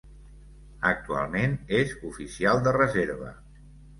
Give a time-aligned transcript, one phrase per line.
[0.91, 3.29] Actualment és oficial de reserva.